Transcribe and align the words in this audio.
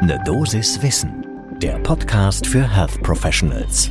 Ne 0.00 0.16
Dosis 0.24 0.80
Wissen, 0.80 1.26
der 1.60 1.76
Podcast 1.80 2.46
für 2.46 2.62
Health 2.62 3.02
Professionals. 3.02 3.90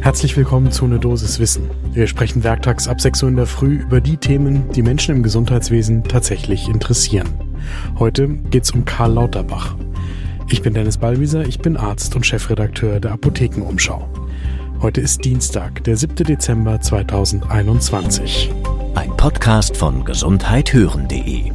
Herzlich 0.00 0.34
willkommen 0.34 0.72
zu 0.72 0.86
Ne 0.86 0.98
Dosis 0.98 1.38
Wissen. 1.38 1.70
Wir 1.92 2.06
sprechen 2.06 2.42
werktags 2.42 2.88
ab 2.88 3.02
6 3.02 3.22
Uhr 3.22 3.28
in 3.28 3.36
der 3.36 3.46
Früh 3.46 3.74
über 3.74 4.00
die 4.00 4.16
Themen, 4.16 4.70
die 4.70 4.80
Menschen 4.80 5.14
im 5.14 5.22
Gesundheitswesen 5.22 6.04
tatsächlich 6.04 6.68
interessieren. 6.68 7.28
Heute 7.98 8.28
geht's 8.28 8.70
um 8.70 8.86
Karl 8.86 9.12
Lauterbach. 9.12 9.76
Ich 10.48 10.62
bin 10.62 10.72
Dennis 10.72 10.96
Ballwieser, 10.96 11.46
ich 11.46 11.58
bin 11.58 11.76
Arzt 11.76 12.16
und 12.16 12.24
Chefredakteur 12.24 12.98
der 12.98 13.12
Apothekenumschau. 13.12 14.08
Heute 14.80 15.02
ist 15.02 15.22
Dienstag, 15.22 15.84
der 15.84 15.98
7. 15.98 16.16
Dezember 16.16 16.80
2021. 16.80 18.50
Ein 18.94 19.14
Podcast 19.18 19.76
von 19.76 20.02
gesundheithören.de 20.02 21.52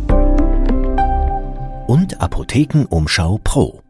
und 1.91 2.21
Apothekenumschau 2.21 3.41
Pro. 3.43 3.81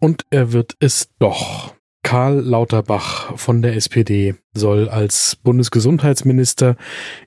Und 0.00 0.24
er 0.30 0.54
wird 0.54 0.74
es 0.80 1.10
doch. 1.18 1.74
Karl 2.02 2.40
Lauterbach 2.40 3.36
von 3.36 3.60
der 3.60 3.76
SPD 3.76 4.36
soll 4.54 4.88
als 4.88 5.36
Bundesgesundheitsminister 5.36 6.76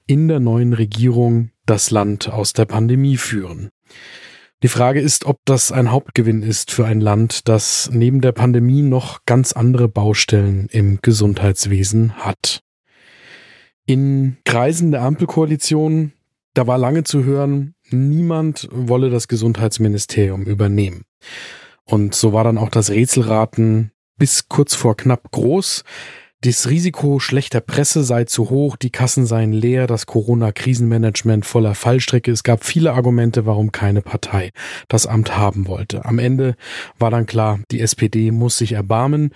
in 0.07 0.27
der 0.27 0.39
neuen 0.39 0.73
Regierung 0.73 1.51
das 1.67 1.91
Land 1.91 2.27
aus 2.27 2.53
der 2.53 2.65
Pandemie 2.65 3.17
führen. 3.17 3.69
Die 4.63 4.67
Frage 4.67 4.99
ist, 4.99 5.25
ob 5.25 5.37
das 5.45 5.71
ein 5.71 5.91
Hauptgewinn 5.91 6.41
ist 6.41 6.71
für 6.71 6.87
ein 6.87 7.01
Land, 7.01 7.47
das 7.47 7.91
neben 7.93 8.19
der 8.19 8.31
Pandemie 8.31 8.81
noch 8.81 9.25
ganz 9.27 9.53
andere 9.53 9.87
Baustellen 9.87 10.69
im 10.71 10.97
Gesundheitswesen 11.03 12.15
hat. 12.17 12.61
In 13.85 14.37
Kreisen 14.43 14.89
der 14.89 15.03
Ampelkoalition, 15.03 16.13
da 16.55 16.65
war 16.65 16.79
lange 16.79 17.03
zu 17.03 17.25
hören, 17.25 17.75
niemand 17.95 18.67
wolle 18.71 19.09
das 19.09 19.27
Gesundheitsministerium 19.27 20.43
übernehmen. 20.43 21.03
Und 21.83 22.15
so 22.15 22.33
war 22.33 22.43
dann 22.43 22.57
auch 22.57 22.69
das 22.69 22.89
Rätselraten 22.89 23.91
bis 24.17 24.49
kurz 24.49 24.75
vor 24.75 24.95
knapp 24.95 25.31
groß. 25.31 25.83
Das 26.45 26.69
Risiko 26.69 27.19
schlechter 27.19 27.59
Presse 27.59 28.03
sei 28.03 28.25
zu 28.25 28.51
hoch, 28.51 28.75
die 28.75 28.91
Kassen 28.91 29.25
seien 29.25 29.51
leer, 29.51 29.87
das 29.87 30.05
Corona-Krisenmanagement 30.05 31.43
voller 31.43 31.73
Fallstrecke. 31.73 32.31
Es 32.31 32.43
gab 32.43 32.63
viele 32.63 32.93
Argumente, 32.93 33.47
warum 33.47 33.71
keine 33.71 34.03
Partei 34.03 34.51
das 34.87 35.07
Amt 35.07 35.35
haben 35.35 35.65
wollte. 35.65 36.05
Am 36.05 36.19
Ende 36.19 36.55
war 36.99 37.09
dann 37.09 37.25
klar, 37.25 37.61
die 37.71 37.81
SPD 37.81 38.29
muss 38.29 38.59
sich 38.59 38.73
erbarmen. 38.73 39.31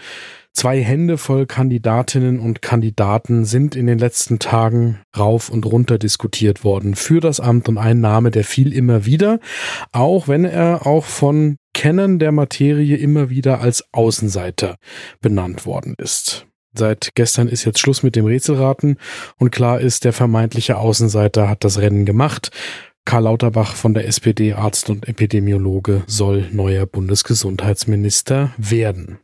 Zwei 0.53 0.83
Hände 0.83 1.17
voll 1.17 1.47
Kandidatinnen 1.47 2.39
und 2.39 2.61
Kandidaten 2.61 3.43
sind 3.43 3.75
in 3.75 3.87
den 3.87 3.97
letzten 3.97 4.37
Tagen 4.37 4.99
rauf 5.17 5.49
und 5.49 5.65
runter 5.65 5.97
diskutiert 5.97 6.63
worden 6.63 6.93
für 6.93 7.21
das 7.21 7.39
Amt 7.39 7.67
und 7.69 7.79
ein 7.79 8.01
Name, 8.01 8.29
der 8.29 8.43
fiel 8.43 8.71
immer 8.71 9.07
wieder, 9.07 9.39
auch 9.91 10.27
wenn 10.27 10.45
er 10.45 10.85
auch 10.85 11.05
von 11.05 11.57
Kennern 11.73 12.19
der 12.19 12.31
Materie 12.31 12.97
immer 12.97 13.31
wieder 13.31 13.61
als 13.61 13.83
Außenseiter 13.93 14.75
benannt 15.21 15.65
worden 15.65 15.95
ist. 15.97 16.45
Seit 16.73 17.11
gestern 17.15 17.47
ist 17.47 17.65
jetzt 17.65 17.79
Schluss 17.79 18.03
mit 18.03 18.15
dem 18.15 18.25
Rätselraten 18.25 18.97
und 19.37 19.51
klar 19.51 19.79
ist, 19.79 20.05
der 20.05 20.13
vermeintliche 20.13 20.77
Außenseiter 20.77 21.49
hat 21.49 21.63
das 21.63 21.79
Rennen 21.79 22.05
gemacht. 22.05 22.51
Karl 23.05 23.23
Lauterbach 23.23 23.75
von 23.75 23.93
der 23.93 24.07
SPD, 24.07 24.53
Arzt 24.53 24.89
und 24.89 25.07
Epidemiologe, 25.07 26.03
soll 26.05 26.47
neuer 26.51 26.85
Bundesgesundheitsminister 26.85 28.51
werden. 28.57 29.19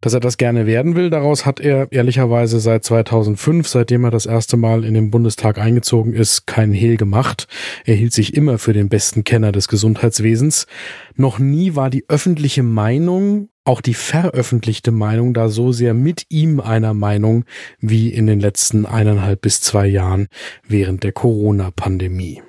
Dass 0.00 0.14
er 0.14 0.20
das 0.20 0.38
gerne 0.38 0.66
werden 0.66 0.96
will, 0.96 1.10
daraus 1.10 1.44
hat 1.44 1.60
er 1.60 1.92
ehrlicherweise 1.92 2.60
seit 2.60 2.82
2005, 2.84 3.68
seitdem 3.68 4.04
er 4.04 4.10
das 4.10 4.24
erste 4.24 4.56
Mal 4.56 4.84
in 4.84 4.94
den 4.94 5.10
Bundestag 5.10 5.58
eingezogen 5.58 6.14
ist, 6.14 6.46
keinen 6.46 6.72
Hehl 6.72 6.96
gemacht. 6.96 7.46
Er 7.84 7.94
hielt 7.94 8.14
sich 8.14 8.34
immer 8.34 8.58
für 8.58 8.72
den 8.72 8.88
besten 8.88 9.22
Kenner 9.22 9.52
des 9.52 9.68
Gesundheitswesens. 9.68 10.66
Noch 11.14 11.38
nie 11.38 11.76
war 11.76 11.90
die 11.90 12.06
öffentliche 12.08 12.62
Meinung, 12.62 13.49
auch 13.64 13.80
die 13.80 13.94
veröffentlichte 13.94 14.90
Meinung, 14.90 15.34
da 15.34 15.48
so 15.48 15.72
sehr 15.72 15.94
mit 15.94 16.26
ihm 16.28 16.60
einer 16.60 16.94
Meinung 16.94 17.44
wie 17.78 18.08
in 18.08 18.26
den 18.26 18.40
letzten 18.40 18.86
eineinhalb 18.86 19.42
bis 19.42 19.60
zwei 19.60 19.86
Jahren 19.86 20.28
während 20.66 21.04
der 21.04 21.12
Corona-Pandemie. 21.12 22.42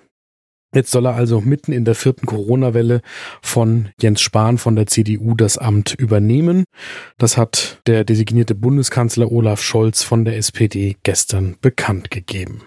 Jetzt 0.73 0.91
soll 0.91 1.05
er 1.05 1.15
also 1.15 1.41
mitten 1.41 1.73
in 1.73 1.83
der 1.83 1.95
vierten 1.95 2.25
Corona-Welle 2.25 3.01
von 3.41 3.89
Jens 3.99 4.21
Spahn 4.21 4.57
von 4.57 4.77
der 4.77 4.87
CDU 4.87 5.35
das 5.35 5.57
Amt 5.57 5.93
übernehmen. 5.93 6.63
Das 7.17 7.35
hat 7.35 7.81
der 7.87 8.05
designierte 8.05 8.55
Bundeskanzler 8.55 9.29
Olaf 9.31 9.61
Scholz 9.61 10.01
von 10.03 10.23
der 10.23 10.37
SPD 10.37 10.95
gestern 11.03 11.57
bekannt 11.59 12.09
gegeben. 12.09 12.61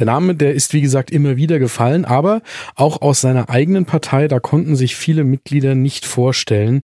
Der 0.00 0.06
Name, 0.06 0.34
der 0.34 0.54
ist 0.54 0.72
wie 0.72 0.80
gesagt 0.80 1.10
immer 1.10 1.36
wieder 1.36 1.58
gefallen, 1.58 2.06
aber 2.06 2.40
auch 2.74 3.02
aus 3.02 3.20
seiner 3.20 3.50
eigenen 3.50 3.84
Partei, 3.84 4.28
da 4.28 4.40
konnten 4.40 4.74
sich 4.74 4.96
viele 4.96 5.24
Mitglieder 5.24 5.74
nicht 5.74 6.06
vorstellen, 6.06 6.80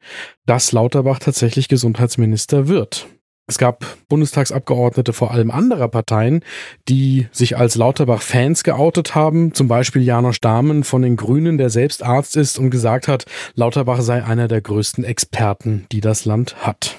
dass 0.46 0.74
Lauterbach 0.74 1.20
tatsächlich 1.20 1.70
Gesundheitsminister 1.70 2.68
wird. 2.68 3.08
Es 3.48 3.58
gab 3.58 3.86
Bundestagsabgeordnete 4.10 5.14
vor 5.14 5.32
allem 5.32 5.50
anderer 5.50 5.88
Parteien, 5.88 6.42
die 6.90 7.28
sich 7.32 7.56
als 7.58 7.76
Lauterbach-Fans 7.76 8.66
geoutet 8.66 9.16
haben. 9.16 9.54
Zum 9.54 9.70
Beispiel 9.70 10.02
Janosch 10.02 10.42
Dahmen 10.42 10.84
von 10.84 11.02
den 11.02 11.16
Grünen, 11.16 11.58
der 11.58 11.70
selbst 11.70 12.04
Arzt 12.04 12.36
ist 12.36 12.60
und 12.60 12.70
gesagt 12.70 13.08
hat, 13.08 13.26
Lauterbach 13.54 14.02
sei 14.02 14.26
einer 14.26 14.50
der 14.50 14.60
größten 14.60 15.06
Experten, 15.06 15.86
die 15.92 16.02
das 16.02 16.26
Land 16.26 16.66
hat. 16.66 16.98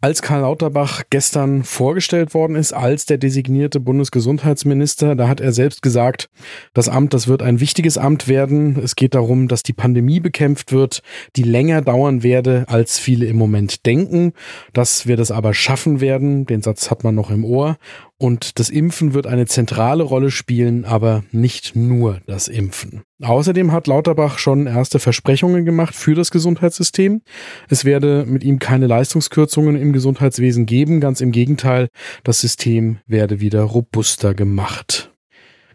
Als 0.00 0.22
Karl 0.22 0.42
Lauterbach 0.42 1.02
gestern 1.10 1.64
vorgestellt 1.64 2.32
worden 2.32 2.54
ist 2.54 2.72
als 2.72 3.04
der 3.04 3.18
designierte 3.18 3.80
Bundesgesundheitsminister, 3.80 5.16
da 5.16 5.26
hat 5.26 5.40
er 5.40 5.50
selbst 5.50 5.82
gesagt, 5.82 6.30
das 6.72 6.88
Amt, 6.88 7.14
das 7.14 7.26
wird 7.26 7.42
ein 7.42 7.58
wichtiges 7.58 7.98
Amt 7.98 8.28
werden. 8.28 8.78
Es 8.80 8.94
geht 8.94 9.16
darum, 9.16 9.48
dass 9.48 9.64
die 9.64 9.72
Pandemie 9.72 10.20
bekämpft 10.20 10.70
wird, 10.70 11.02
die 11.34 11.42
länger 11.42 11.82
dauern 11.82 12.22
werde, 12.22 12.64
als 12.68 13.00
viele 13.00 13.26
im 13.26 13.38
Moment 13.38 13.86
denken, 13.86 14.34
dass 14.72 15.08
wir 15.08 15.16
das 15.16 15.32
aber 15.32 15.52
schaffen 15.52 16.00
werden. 16.00 16.46
Den 16.46 16.62
Satz 16.62 16.92
hat 16.92 17.02
man 17.02 17.16
noch 17.16 17.32
im 17.32 17.44
Ohr. 17.44 17.76
Und 18.20 18.58
das 18.58 18.68
Impfen 18.68 19.14
wird 19.14 19.28
eine 19.28 19.46
zentrale 19.46 20.02
Rolle 20.02 20.32
spielen, 20.32 20.84
aber 20.84 21.22
nicht 21.30 21.76
nur 21.76 22.20
das 22.26 22.48
Impfen. 22.48 23.02
Außerdem 23.22 23.70
hat 23.70 23.86
Lauterbach 23.86 24.38
schon 24.38 24.66
erste 24.66 24.98
Versprechungen 24.98 25.64
gemacht 25.64 25.94
für 25.94 26.16
das 26.16 26.32
Gesundheitssystem. 26.32 27.22
Es 27.68 27.84
werde 27.84 28.24
mit 28.26 28.42
ihm 28.42 28.58
keine 28.58 28.88
Leistungskürzungen 28.88 29.76
im 29.76 29.92
Gesundheitswesen 29.92 30.66
geben, 30.66 31.00
ganz 31.00 31.20
im 31.20 31.30
Gegenteil, 31.30 31.88
das 32.24 32.40
System 32.40 32.98
werde 33.06 33.38
wieder 33.38 33.62
robuster 33.62 34.34
gemacht. 34.34 35.12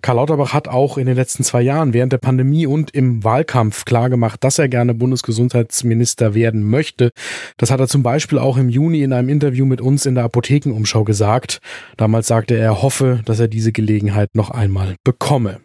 Karl 0.03 0.18
Lauterbach 0.18 0.52
hat 0.52 0.68
auch 0.68 0.97
in 0.97 1.06
den 1.06 1.16
letzten 1.16 1.46
zwei 1.46 1.62
Jahren 1.62 1.94
während 1.94 2.12
der 2.12 2.18
Pandemie 2.18 2.68
und 2.68 2.91
im 2.91 3.24
Wahlkampf 3.24 3.86
klargemacht, 3.86 4.44
dass 4.44 4.59
er 4.59 4.68
gerne 4.68 4.94
Bundesgesundheitsminister 4.94 6.36
werden 6.36 6.69
möchte. 6.69 7.12
Das 7.58 7.72
hat 7.72 7.80
er 7.80 7.88
zum 7.88 8.03
Beispiel 8.03 8.38
auch 8.38 8.58
im 8.58 8.68
Juni 8.68 9.02
in 9.02 9.13
einem 9.13 9.30
Interview 9.30 9.66
mit 9.66 9.80
uns 9.80 10.06
in 10.06 10.16
der 10.16 10.25
Apothekenumschau 10.25 11.06
gesagt. 11.06 11.62
Damals 11.96 12.28
sagte 12.28 12.56
er, 12.56 12.66
er 12.66 12.81
hoffe, 12.81 13.22
dass 13.24 13.40
er 13.40 13.47
diese 13.47 13.72
Gelegenheit 13.72 14.36
noch 14.36 14.52
einmal 14.52 14.96
bekomme. 15.06 15.62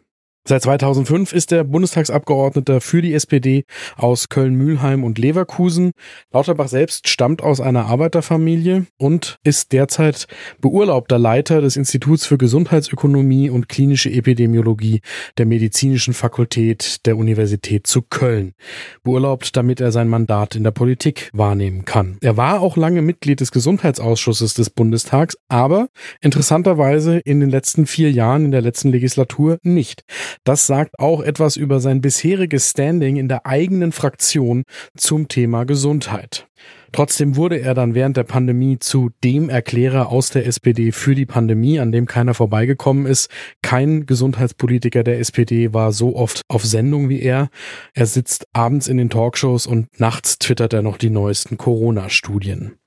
Seit 0.48 0.62
2005 0.62 1.34
ist 1.34 1.53
er 1.53 1.62
Bundestagsabgeordneter 1.62 2.81
für 2.81 3.03
die 3.03 3.12
SPD 3.12 3.64
aus 3.98 4.31
Köln-Mühlheim 4.31 5.04
und 5.04 5.19
Leverkusen. 5.19 5.91
Lauterbach 6.32 6.69
selbst 6.69 7.06
stammt 7.06 7.42
aus 7.42 7.60
einer 7.60 7.84
Arbeiterfamilie 7.84 8.86
und 8.97 9.36
ist 9.44 9.72
derzeit 9.72 10.26
beurlaubter 10.59 11.19
Leiter 11.19 11.60
des 11.60 11.76
Instituts 11.76 12.25
für 12.25 12.38
Gesundheitsökonomie 12.38 13.50
und 13.50 13.69
klinische 13.69 14.10
Epidemiologie 14.10 15.03
der 15.36 15.44
Medizinischen 15.44 16.14
Fakultät 16.14 17.04
der 17.04 17.19
Universität 17.19 17.86
zu 17.86 18.00
Köln. 18.00 18.54
Beurlaubt, 19.03 19.54
damit 19.54 19.82
er 19.82 19.92
sein 19.92 20.09
Mandat 20.09 20.56
in 20.56 20.65
der 20.65 20.70
Politik 20.70 21.28
wahrnehmen 21.34 21.84
kann. 21.84 22.16
Er 22.22 22.38
war 22.38 22.62
auch 22.62 22.78
lange 22.78 23.03
Mitglied 23.03 23.41
des 23.41 23.53
Gesundheitsausschusses 23.53 24.54
des 24.54 24.70
Bundestags, 24.70 25.36
aber 25.48 25.88
interessanterweise 26.22 27.19
in 27.19 27.41
den 27.41 27.50
letzten 27.50 27.86
vier 27.86 28.10
Jahren 28.10 28.47
in 28.47 28.50
der 28.50 28.62
letzten 28.62 28.91
Legislatur 28.92 29.59
nicht. 29.62 30.04
Das 30.44 30.66
sagt 30.66 30.99
auch 30.99 31.21
etwas 31.21 31.56
über 31.56 31.81
sein 31.81 32.00
bisheriges 32.00 32.71
Standing 32.71 33.16
in 33.16 33.28
der 33.28 33.47
eigenen 33.47 33.93
Fraktion 33.93 34.65
zum 34.97 35.28
Thema 35.28 35.65
Gesundheit. 35.65 36.48
Trotzdem 36.92 37.36
wurde 37.36 37.60
er 37.60 37.74
dann 37.74 37.95
während 37.95 38.16
der 38.16 38.24
Pandemie 38.24 38.78
zu 38.78 39.10
dem 39.22 39.51
Erklärer 39.51 40.09
aus 40.09 40.30
der 40.30 40.47
SPD 40.47 40.91
für 40.92 41.15
die 41.15 41.27
Pandemie, 41.27 41.80
an 41.80 41.92
dem 41.92 42.07
keiner 42.07 42.34
vorbeigekommen 42.34 43.07
ist. 43.07 43.30
Kein 43.63 44.07
Gesundheitspolitiker 44.07 45.04
der 45.04 45.18
SPD 45.18 45.74
war 45.74 45.92
so 45.92 46.16
oft 46.16 46.41
auf 46.48 46.65
Sendung 46.65 47.09
wie 47.09 47.21
er. 47.21 47.51
Er 47.95 48.07
sitzt 48.07 48.47
abends 48.53 48.89
in 48.89 48.97
den 48.97 49.10
Talkshows 49.10 49.66
und 49.66 50.01
nachts 50.01 50.39
twittert 50.39 50.72
er 50.72 50.83
noch 50.83 50.97
die 50.97 51.10
neuesten 51.10 51.59
Corona-Studien. 51.59 52.78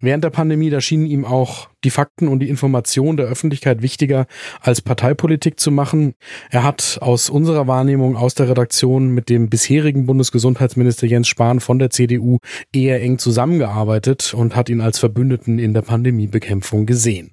Während 0.00 0.22
der 0.22 0.30
Pandemie, 0.30 0.70
da 0.70 0.80
schienen 0.80 1.06
ihm 1.06 1.24
auch 1.24 1.68
die 1.82 1.90
Fakten 1.90 2.28
und 2.28 2.38
die 2.38 2.48
Information 2.48 3.16
der 3.16 3.26
Öffentlichkeit 3.26 3.82
wichtiger 3.82 4.26
als 4.60 4.80
Parteipolitik 4.80 5.58
zu 5.58 5.72
machen. 5.72 6.14
Er 6.50 6.62
hat 6.62 6.98
aus 7.00 7.28
unserer 7.28 7.66
Wahrnehmung 7.66 8.16
aus 8.16 8.36
der 8.36 8.48
Redaktion 8.48 9.08
mit 9.08 9.28
dem 9.28 9.50
bisherigen 9.50 10.06
Bundesgesundheitsminister 10.06 11.08
Jens 11.08 11.26
Spahn 11.26 11.58
von 11.58 11.80
der 11.80 11.90
CDU 11.90 12.38
eher 12.72 13.02
eng 13.02 13.18
zusammengearbeitet 13.18 14.34
und 14.34 14.54
hat 14.54 14.68
ihn 14.68 14.80
als 14.80 15.00
Verbündeten 15.00 15.58
in 15.58 15.74
der 15.74 15.82
Pandemiebekämpfung 15.82 16.86
gesehen. 16.86 17.32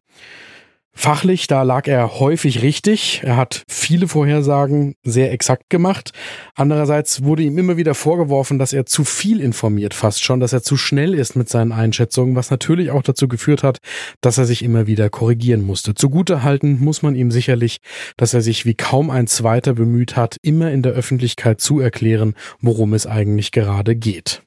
Fachlich, 0.97 1.47
da 1.47 1.61
lag 1.63 1.87
er 1.87 2.19
häufig 2.19 2.61
richtig. 2.61 3.21
Er 3.23 3.35
hat 3.35 3.63
viele 3.67 4.07
Vorhersagen 4.07 4.95
sehr 5.03 5.31
exakt 5.33 5.69
gemacht. 5.69 6.13
Andererseits 6.55 7.21
wurde 7.21 7.43
ihm 7.43 7.57
immer 7.57 7.75
wieder 7.75 7.93
vorgeworfen, 7.93 8.57
dass 8.57 8.71
er 8.71 8.85
zu 8.85 9.03
viel 9.03 9.41
informiert, 9.41 9.93
fast 9.93 10.23
schon, 10.23 10.39
dass 10.39 10.53
er 10.53 10.63
zu 10.63 10.77
schnell 10.77 11.13
ist 11.13 11.35
mit 11.35 11.49
seinen 11.49 11.73
Einschätzungen, 11.73 12.35
was 12.35 12.49
natürlich 12.49 12.91
auch 12.91 13.03
dazu 13.03 13.27
geführt 13.27 13.61
hat, 13.61 13.79
dass 14.21 14.37
er 14.37 14.45
sich 14.45 14.63
immer 14.63 14.87
wieder 14.87 15.09
korrigieren 15.09 15.63
musste. 15.63 15.95
Zugutehalten 15.95 16.79
muss 16.79 17.01
man 17.01 17.13
ihm 17.13 17.29
sicherlich, 17.29 17.81
dass 18.15 18.33
er 18.33 18.41
sich 18.41 18.65
wie 18.65 18.75
kaum 18.75 19.09
ein 19.09 19.27
zweiter 19.27 19.73
bemüht 19.73 20.15
hat, 20.15 20.37
immer 20.41 20.71
in 20.71 20.81
der 20.81 20.93
Öffentlichkeit 20.93 21.59
zu 21.59 21.81
erklären, 21.81 22.35
worum 22.61 22.93
es 22.93 23.05
eigentlich 23.05 23.51
gerade 23.51 23.97
geht. 23.97 24.44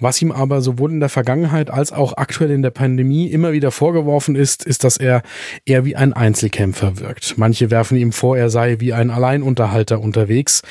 Was 0.00 0.20
ihm 0.22 0.32
aber 0.32 0.62
sowohl 0.62 0.90
in 0.90 1.00
der 1.00 1.08
Vergangenheit 1.08 1.70
als 1.70 1.92
auch 1.92 2.16
aktuell 2.16 2.50
in 2.50 2.62
der 2.62 2.70
Pandemie 2.70 3.28
immer 3.28 3.52
wieder 3.52 3.70
vorgeworfen 3.70 4.34
ist, 4.34 4.64
ist, 4.64 4.82
dass 4.84 4.96
er 4.96 5.22
eher 5.66 5.84
wie 5.84 5.94
ein 5.94 6.12
Einzelkämpfer 6.12 6.98
wirkt. 6.98 7.36
Manche 7.36 7.70
werfen 7.70 7.98
ihm 7.98 8.12
vor, 8.12 8.36
er 8.36 8.50
sei 8.50 8.76
wie 8.80 8.92
ein 8.92 9.10
Alleinunterhalter 9.10 10.00
unterwegs. 10.00 10.62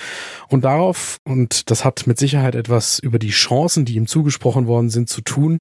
Und 0.50 0.66
darauf, 0.66 1.20
und 1.26 1.70
das 1.70 1.86
hat 1.86 2.08
mit 2.08 2.18
Sicherheit 2.18 2.56
etwas 2.56 2.98
über 2.98 3.20
die 3.20 3.30
Chancen, 3.30 3.86
die 3.86 3.96
ihm 3.96 4.08
zugesprochen 4.08 4.66
worden 4.66 4.90
sind, 4.90 5.08
zu 5.08 5.22
tun, 5.22 5.60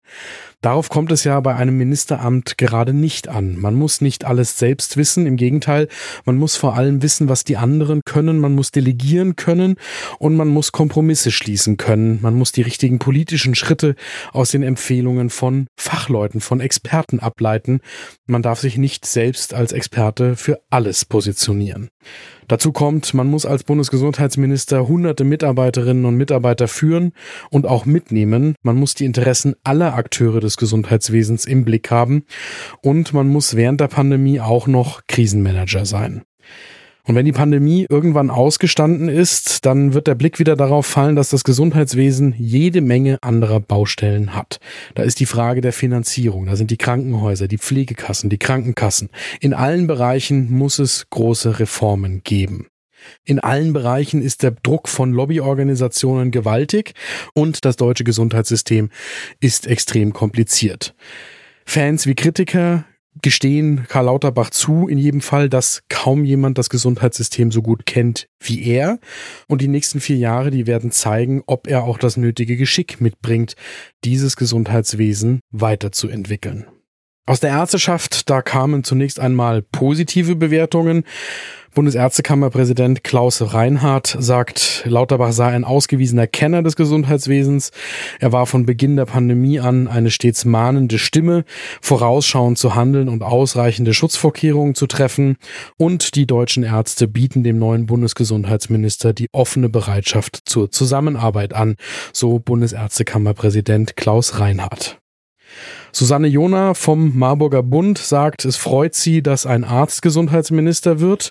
darauf 0.63 0.89
kommt 0.89 1.13
es 1.13 1.25
ja 1.25 1.39
bei 1.41 1.55
einem 1.55 1.77
Ministeramt 1.77 2.57
gerade 2.57 2.95
nicht 2.95 3.29
an. 3.29 3.57
Man 3.61 3.75
muss 3.75 4.01
nicht 4.01 4.25
alles 4.25 4.59
selbst 4.59 4.97
wissen, 4.97 5.27
im 5.27 5.37
Gegenteil, 5.37 5.89
man 6.25 6.37
muss 6.37 6.57
vor 6.57 6.75
allem 6.75 7.03
wissen, 7.03 7.29
was 7.29 7.45
die 7.45 7.59
anderen 7.59 8.01
können, 8.07 8.39
man 8.39 8.55
muss 8.55 8.71
delegieren 8.71 9.37
können 9.37 9.77
und 10.19 10.37
man 10.37 10.49
muss 10.49 10.73
Kompromisse 10.73 11.31
schließen 11.31 11.77
können, 11.77 12.19
man 12.23 12.35
muss 12.35 12.53
die 12.53 12.63
richtigen 12.63 12.99
politischen 12.99 13.55
Schritte 13.59 13.95
aus 14.33 14.51
den 14.51 14.63
Empfehlungen 14.63 15.31
von 15.31 15.67
Fachleuten, 15.79 16.41
von 16.41 16.61
Experten 16.61 17.21
ableiten. 17.21 17.81
Man 18.27 18.43
darf 18.43 18.61
sich 18.61 18.79
nicht 18.79 19.05
selbst 19.05 19.55
als 19.55 19.73
Experte 19.73 20.37
für 20.37 20.61
alles 20.71 21.05
positionieren. 21.05 21.89
Dazu 22.47 22.73
kommt, 22.73 23.13
man 23.13 23.27
muss 23.27 23.45
als 23.45 23.65
Bundesgesundheitsminister 23.65 24.89
hunderte 24.89 25.25
Mitarbeiterinnen 25.25 26.07
und 26.07 26.17
Mitarbeiter 26.17 26.67
führen 26.67 27.13
und 27.51 27.67
auch 27.67 27.85
mitnehmen. 27.85 28.55
Man 28.63 28.77
muss 28.77 28.95
die 28.95 29.05
Interessen 29.05 29.55
aller 29.65 29.95
Akteure 29.95 30.41
des 30.41 30.57
Gesundheitswesens 30.57 31.45
im 31.45 31.65
Blick 31.65 31.91
haben 31.91 32.25
und 32.81 33.13
man 33.13 33.29
muss 33.29 33.55
während 33.55 33.81
der 33.81 33.89
Pandemie 33.89 34.41
auch 34.41 34.67
noch 34.67 35.03
Krisenmanager 35.09 35.85
sein. 35.85 36.23
Und 37.09 37.15
wenn 37.15 37.25
die 37.25 37.33
Pandemie 37.33 37.87
irgendwann 37.89 38.29
ausgestanden 38.29 39.09
ist, 39.09 39.65
dann 39.65 39.95
wird 39.95 40.07
der 40.07 40.15
Blick 40.15 40.39
wieder 40.39 40.57
darauf 40.57 40.85
fallen, 40.85 41.17
dass 41.17 41.31
das 41.31 41.43
Gesundheitswesen 41.43 42.35
jede 42.37 42.83
Menge 42.83 43.17
anderer 43.23 43.61
Baustellen 43.61 44.35
hat. 44.35 44.61
Da 44.95 45.05
ist 45.05 45.19
die 45.19 45.25
Frage 45.25 45.63
der 45.63 45.73
Finanzierung, 45.73 46.45
da 46.45 46.55
sind 46.55 46.71
die 46.71 46.77
Krankenhäuser, 46.77 47.49
die 47.49 47.57
Pflegekassen, 47.57 48.29
die 48.29 48.37
Krankenkassen. 48.37 49.09
In 49.41 49.55
allen 49.55 49.87
Bereichen 49.87 50.53
muss 50.53 50.79
es 50.79 51.07
große 51.09 51.59
Reformen 51.61 52.21
geben. 52.25 52.67
In 53.25 53.39
allen 53.39 53.73
Bereichen 53.73 54.21
ist 54.21 54.43
der 54.43 54.51
Druck 54.51 54.87
von 54.87 55.11
Lobbyorganisationen 55.15 56.31
gewaltig 56.31 56.93
und 57.33 57.65
das 57.65 57.77
deutsche 57.77 58.05
Gesundheitssystem 58.05 58.91
ist 59.41 59.67
extrem 59.67 60.13
kompliziert. 60.13 60.95
Fans 61.65 62.07
wie 62.07 62.15
Kritiker 62.15 62.85
gestehen 63.23 63.87
Karl 63.89 64.07
Lauterbach 64.07 64.51
zu, 64.51 64.89
in 64.89 64.99
jedem 64.99 65.21
Fall, 65.21 65.49
dass 65.49 65.83
kaum 65.89 66.25
jemand 66.25 66.59
das 66.59 66.71
Gesundheitssystem 66.71 67.51
so 67.53 67.63
gut 67.63 67.87
kennt 67.87 68.29
wie 68.41 68.65
er. 68.65 68.99
Und 69.47 69.61
die 69.61 69.69
nächsten 69.69 70.01
vier 70.01 70.17
Jahre, 70.17 70.51
die 70.51 70.67
werden 70.67 70.91
zeigen, 70.91 71.43
ob 71.47 71.67
er 71.67 71.85
auch 71.85 71.99
das 71.99 72.17
nötige 72.17 72.57
Geschick 72.57 73.01
mitbringt, 73.01 73.55
dieses 74.05 74.37
Gesundheitswesen 74.37 75.41
weiterzuentwickeln. 75.51 76.67
Aus 77.29 77.41
der 77.41 77.51
Ärzteschaft, 77.51 78.31
da 78.31 78.41
kamen 78.41 78.85
zunächst 78.85 79.21
einmal 79.21 79.61
positive 79.61 80.35
Bewertungen. 80.35 81.05
Bundesärztekammerpräsident 81.75 83.05
Klaus 83.05 83.53
Reinhardt 83.53 84.17
sagt, 84.19 84.83
Lauterbach 84.87 85.33
sei 85.33 85.49
ein 85.49 85.65
ausgewiesener 85.65 86.27
Kenner 86.27 86.63
des 86.63 86.75
Gesundheitswesens. 86.75 87.71
Er 88.19 88.33
war 88.33 88.47
von 88.47 88.65
Beginn 88.65 88.97
der 88.97 89.05
Pandemie 89.05 89.61
an 89.61 89.89
eine 89.89 90.11
stets 90.11 90.47
mahnende 90.47 90.99
Stimme, 90.99 91.45
vorausschauend 91.83 92.57
zu 92.57 92.75
handeln 92.75 93.11
und 93.11 93.23
ausreichende 93.23 93.93
Schutzvorkehrungen 93.93 94.75
zu 94.75 94.87
treffen. 94.87 95.37
Und 95.77 96.15
die 96.15 96.27
deutschen 96.27 96.63
Ärzte 96.63 97.09
bieten 97.09 97.45
dem 97.45 97.59
neuen 97.59 97.85
Bundesgesundheitsminister 97.85 99.13
die 99.13 99.29
offene 99.33 99.69
Bereitschaft 99.69 100.41
zur 100.47 100.71
Zusammenarbeit 100.71 101.53
an, 101.53 101.77
so 102.15 102.39
Bundesärztekammerpräsident 102.39 103.97
Klaus 103.97 104.41
Reinhardt. 104.41 104.98
Susanne 105.93 106.29
Jona 106.29 106.75
vom 106.75 107.19
Marburger 107.19 107.63
Bund 107.63 107.99
sagt, 107.99 108.45
es 108.45 108.57
freut 108.57 108.95
sie, 108.95 109.23
dass 109.23 109.47
ein 109.47 109.65
Arzt 109.65 110.03
Gesundheitsminister 110.03 111.01
wird. 111.01 111.31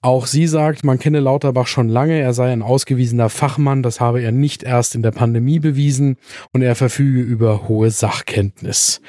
Auch 0.00 0.26
sie 0.26 0.46
sagt, 0.46 0.84
man 0.84 1.00
kenne 1.00 1.18
Lauterbach 1.18 1.66
schon 1.66 1.88
lange, 1.88 2.20
er 2.20 2.32
sei 2.32 2.52
ein 2.52 2.62
ausgewiesener 2.62 3.30
Fachmann, 3.30 3.82
das 3.82 4.00
habe 4.00 4.22
er 4.22 4.30
nicht 4.30 4.62
erst 4.62 4.94
in 4.94 5.02
der 5.02 5.10
Pandemie 5.10 5.58
bewiesen 5.58 6.16
und 6.52 6.62
er 6.62 6.76
verfüge 6.76 7.20
über 7.20 7.68
hohe 7.68 7.90
Sachkenntnis. 7.90 9.00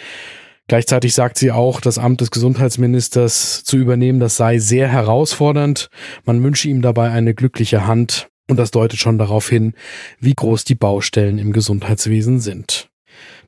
Gleichzeitig 0.68 1.14
sagt 1.14 1.38
sie 1.38 1.52
auch, 1.52 1.82
das 1.82 1.98
Amt 1.98 2.22
des 2.22 2.32
Gesundheitsministers 2.32 3.64
zu 3.64 3.78
übernehmen, 3.78 4.20
das 4.20 4.38
sei 4.38 4.60
sehr 4.60 4.88
herausfordernd. 4.88 5.90
Man 6.26 6.44
wünsche 6.44 6.70
ihm 6.70 6.82
dabei 6.82 7.12
eine 7.12 7.34
glückliche 7.34 7.86
Hand 7.88 8.30
und 8.48 8.58
das 8.58 8.72
deutet 8.72 9.00
schon 9.00 9.18
darauf 9.18 9.48
hin, 9.48 9.74
wie 10.20 10.34
groß 10.34 10.64
die 10.66 10.76
Baustellen 10.76 11.38
im 11.38 11.54
Gesundheitswesen 11.54 12.40
sind. 12.40 12.89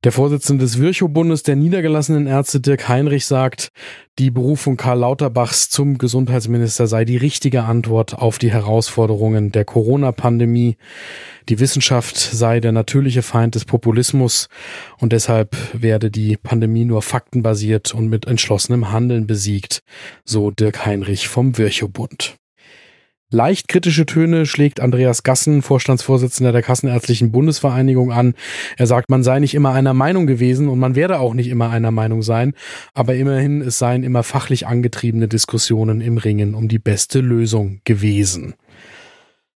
Der 0.03 0.11
Vorsitzende 0.11 0.63
des 0.63 0.79
Virchow-Bundes 0.79 1.43
der 1.43 1.55
niedergelassenen 1.55 2.25
Ärzte 2.25 2.59
Dirk 2.59 2.89
Heinrich 2.89 3.27
sagt, 3.27 3.69
die 4.17 4.31
Berufung 4.31 4.75
Karl 4.75 4.97
Lauterbachs 4.97 5.69
zum 5.69 5.99
Gesundheitsminister 5.99 6.87
sei 6.87 7.05
die 7.05 7.17
richtige 7.17 7.65
Antwort 7.65 8.15
auf 8.15 8.39
die 8.39 8.51
Herausforderungen 8.51 9.51
der 9.51 9.63
Corona-Pandemie. 9.63 10.75
Die 11.49 11.59
Wissenschaft 11.59 12.17
sei 12.17 12.59
der 12.59 12.71
natürliche 12.71 13.21
Feind 13.21 13.53
des 13.53 13.65
Populismus 13.65 14.49
und 14.97 15.13
deshalb 15.13 15.55
werde 15.73 16.09
die 16.09 16.35
Pandemie 16.35 16.85
nur 16.85 17.03
faktenbasiert 17.03 17.93
und 17.93 18.07
mit 18.07 18.25
entschlossenem 18.25 18.91
Handeln 18.91 19.27
besiegt, 19.27 19.83
so 20.25 20.49
Dirk 20.49 20.83
Heinrich 20.83 21.27
vom 21.27 21.59
Virchow-Bund. 21.59 22.40
Leicht 23.33 23.69
kritische 23.69 24.05
Töne 24.05 24.45
schlägt 24.45 24.81
Andreas 24.81 25.23
Gassen, 25.23 25.61
Vorstandsvorsitzender 25.61 26.51
der 26.51 26.61
Kassenärztlichen 26.61 27.31
Bundesvereinigung, 27.31 28.11
an. 28.11 28.33
Er 28.77 28.87
sagt, 28.87 29.09
man 29.09 29.23
sei 29.23 29.39
nicht 29.39 29.53
immer 29.53 29.71
einer 29.71 29.93
Meinung 29.93 30.27
gewesen 30.27 30.67
und 30.67 30.79
man 30.79 30.95
werde 30.95 31.19
auch 31.19 31.33
nicht 31.33 31.47
immer 31.47 31.69
einer 31.69 31.91
Meinung 31.91 32.23
sein, 32.23 32.53
aber 32.93 33.15
immerhin, 33.15 33.61
es 33.61 33.79
seien 33.79 34.03
immer 34.03 34.23
fachlich 34.23 34.67
angetriebene 34.67 35.29
Diskussionen 35.29 36.01
im 36.01 36.17
Ringen 36.17 36.53
um 36.53 36.67
die 36.67 36.79
beste 36.79 37.21
Lösung 37.21 37.79
gewesen. 37.85 38.55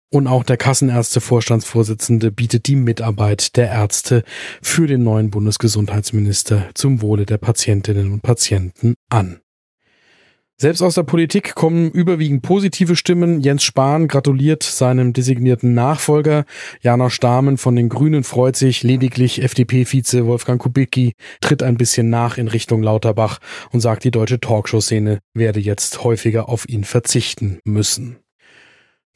Und 0.08 0.28
auch 0.28 0.44
der 0.44 0.56
Kassenärzte-Vorstandsvorsitzende 0.56 2.30
bietet 2.30 2.68
die 2.68 2.76
Mitarbeit 2.76 3.56
der 3.56 3.70
Ärzte 3.70 4.22
für 4.62 4.86
den 4.86 5.02
neuen 5.02 5.30
Bundesgesundheitsminister 5.30 6.70
zum 6.74 7.02
Wohle 7.02 7.26
der 7.26 7.38
Patientinnen 7.38 8.12
und 8.12 8.22
Patienten 8.22 8.94
an. 9.10 9.40
Selbst 10.56 10.82
aus 10.82 10.94
der 10.94 11.02
Politik 11.02 11.56
kommen 11.56 11.90
überwiegend 11.90 12.42
positive 12.42 12.94
Stimmen. 12.94 13.40
Jens 13.40 13.64
Spahn 13.64 14.06
gratuliert 14.06 14.62
seinem 14.62 15.12
designierten 15.12 15.74
Nachfolger. 15.74 16.44
Jana 16.80 17.10
Stamen 17.10 17.58
von 17.58 17.74
den 17.74 17.88
Grünen 17.88 18.22
freut 18.22 18.54
sich. 18.54 18.84
Lediglich 18.84 19.42
FDP-Vize 19.42 20.26
Wolfgang 20.26 20.62
Kubicki 20.62 21.14
tritt 21.40 21.64
ein 21.64 21.76
bisschen 21.76 22.08
nach 22.08 22.38
in 22.38 22.46
Richtung 22.46 22.84
Lauterbach 22.84 23.40
und 23.72 23.80
sagt, 23.80 24.04
die 24.04 24.12
deutsche 24.12 24.38
Talkshow-Szene 24.38 25.18
werde 25.34 25.58
jetzt 25.58 26.04
häufiger 26.04 26.48
auf 26.48 26.68
ihn 26.68 26.84
verzichten 26.84 27.58
müssen. 27.64 28.18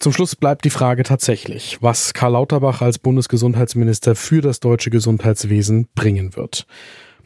Zum 0.00 0.12
Schluss 0.12 0.34
bleibt 0.34 0.64
die 0.64 0.70
Frage 0.70 1.04
tatsächlich, 1.04 1.78
was 1.80 2.14
Karl 2.14 2.32
Lauterbach 2.32 2.82
als 2.82 2.98
Bundesgesundheitsminister 2.98 4.16
für 4.16 4.40
das 4.40 4.58
deutsche 4.58 4.90
Gesundheitswesen 4.90 5.88
bringen 5.94 6.34
wird. 6.36 6.66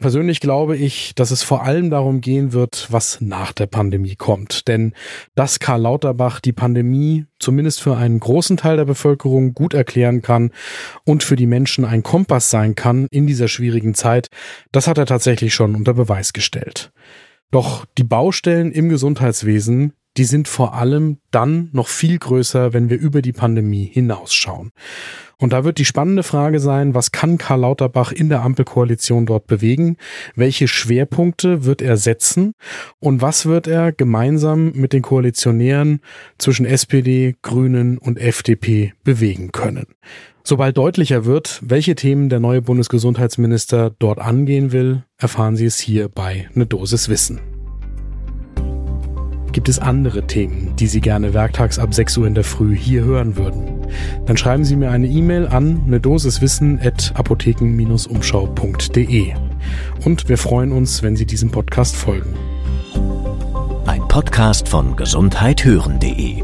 Persönlich 0.03 0.41
glaube 0.41 0.75
ich, 0.75 1.15
dass 1.15 1.31
es 1.31 1.43
vor 1.43 1.63
allem 1.63 1.89
darum 1.89 2.19
gehen 2.19 2.51
wird, 2.51 2.87
was 2.91 3.21
nach 3.21 3.53
der 3.53 3.67
Pandemie 3.67 4.17
kommt. 4.17 4.67
Denn 4.67 4.91
dass 5.33 5.59
Karl 5.59 5.79
Lauterbach 5.79 6.41
die 6.41 6.51
Pandemie 6.51 7.25
zumindest 7.39 7.81
für 7.81 7.95
einen 7.95 8.19
großen 8.19 8.57
Teil 8.57 8.75
der 8.75 8.83
Bevölkerung 8.83 9.53
gut 9.53 9.73
erklären 9.73 10.21
kann 10.21 10.51
und 11.05 11.23
für 11.23 11.37
die 11.37 11.45
Menschen 11.45 11.85
ein 11.85 12.03
Kompass 12.03 12.49
sein 12.49 12.75
kann 12.75 13.07
in 13.11 13.27
dieser 13.27 13.47
schwierigen 13.47 13.93
Zeit, 13.93 14.27
das 14.73 14.87
hat 14.87 14.97
er 14.97 15.05
tatsächlich 15.05 15.53
schon 15.53 15.73
unter 15.73 15.93
Beweis 15.93 16.33
gestellt. 16.33 16.91
Doch 17.51 17.85
die 17.97 18.03
Baustellen 18.03 18.73
im 18.73 18.89
Gesundheitswesen, 18.89 19.93
die 20.17 20.25
sind 20.25 20.47
vor 20.47 20.75
allem 20.75 21.17
dann 21.31 21.69
noch 21.71 21.87
viel 21.87 22.19
größer, 22.19 22.73
wenn 22.73 22.89
wir 22.89 22.99
über 22.99 23.21
die 23.21 23.33
Pandemie 23.33 23.85
hinausschauen. 23.85 24.71
Und 25.37 25.51
da 25.51 25.65
wird 25.65 25.77
die 25.77 25.85
spannende 25.85 26.23
Frage 26.23 26.59
sein, 26.59 26.93
was 26.93 27.11
kann 27.11 27.37
Karl 27.37 27.61
Lauterbach 27.61 28.11
in 28.11 28.29
der 28.29 28.43
Ampelkoalition 28.43 29.25
dort 29.25 29.47
bewegen? 29.47 29.97
Welche 30.35 30.67
Schwerpunkte 30.67 31.65
wird 31.65 31.81
er 31.81 31.97
setzen? 31.97 32.53
Und 32.99 33.21
was 33.21 33.45
wird 33.45 33.67
er 33.67 33.91
gemeinsam 33.91 34.71
mit 34.71 34.93
den 34.93 35.01
Koalitionären 35.01 35.99
zwischen 36.37 36.65
SPD, 36.65 37.35
Grünen 37.41 37.97
und 37.97 38.19
FDP 38.19 38.93
bewegen 39.03 39.51
können? 39.51 39.87
Sobald 40.45 40.77
deutlicher 40.77 41.25
wird, 41.25 41.61
welche 41.63 41.95
Themen 41.95 42.29
der 42.29 42.39
neue 42.39 42.61
Bundesgesundheitsminister 42.61 43.91
dort 43.97 44.19
angehen 44.19 44.71
will, 44.71 45.03
erfahren 45.17 45.55
Sie 45.55 45.65
es 45.65 45.79
hier 45.79 46.09
bei 46.09 46.49
Ne 46.53 46.65
Dosis 46.65 47.09
Wissen. 47.09 47.52
Gibt 49.53 49.69
es 49.69 49.79
andere 49.79 50.25
Themen, 50.25 50.75
die 50.77 50.87
Sie 50.87 50.99
gerne 50.99 51.35
werktags 51.35 51.77
ab 51.77 51.93
6 51.93 52.17
Uhr 52.17 52.25
in 52.25 52.33
der 52.33 52.43
Früh 52.43 52.75
hier 52.75 53.03
hören 53.03 53.37
würden? 53.37 53.85
Dann 54.25 54.35
schreiben 54.35 54.65
Sie 54.65 54.75
mir 54.75 54.89
eine 54.89 55.05
E-Mail 55.07 55.47
an 55.47 55.83
eine 55.85 55.99
Dosis 55.99 56.41
Wissen 56.41 56.79
at 56.83 57.13
apotheken-umschau.de. 57.15 59.33
Und 60.03 60.27
wir 60.27 60.39
freuen 60.39 60.71
uns, 60.71 61.03
wenn 61.03 61.15
Sie 61.15 61.27
diesem 61.27 61.51
Podcast 61.51 61.95
folgen. 61.95 62.33
Ein 63.85 64.07
Podcast 64.07 64.67
von 64.67 64.95
gesundheithören.de 64.95 66.41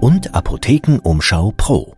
und 0.00 0.34
Apothekenumschau 0.34 1.52
Pro. 1.56 1.95